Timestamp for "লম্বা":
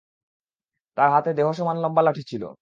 1.77-2.01